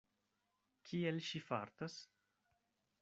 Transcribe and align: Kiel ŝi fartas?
Kiel 0.87 1.21
ŝi 1.27 1.43
fartas? 1.49 1.99